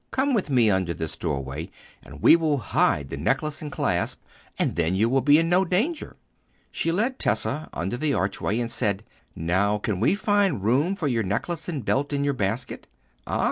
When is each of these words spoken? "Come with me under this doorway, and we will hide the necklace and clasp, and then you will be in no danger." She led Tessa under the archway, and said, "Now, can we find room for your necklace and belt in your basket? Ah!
"Come 0.09 0.33
with 0.33 0.49
me 0.49 0.71
under 0.71 0.95
this 0.95 1.15
doorway, 1.15 1.69
and 2.01 2.23
we 2.23 2.35
will 2.35 2.57
hide 2.57 3.11
the 3.11 3.17
necklace 3.17 3.61
and 3.61 3.71
clasp, 3.71 4.19
and 4.57 4.75
then 4.75 4.95
you 4.95 5.07
will 5.07 5.21
be 5.21 5.37
in 5.37 5.47
no 5.47 5.63
danger." 5.63 6.17
She 6.71 6.91
led 6.91 7.19
Tessa 7.19 7.69
under 7.71 7.97
the 7.97 8.15
archway, 8.15 8.59
and 8.59 8.71
said, 8.71 9.03
"Now, 9.35 9.77
can 9.77 9.99
we 9.99 10.15
find 10.15 10.63
room 10.63 10.95
for 10.95 11.07
your 11.07 11.21
necklace 11.21 11.69
and 11.69 11.85
belt 11.85 12.13
in 12.13 12.23
your 12.23 12.33
basket? 12.33 12.87
Ah! 13.27 13.39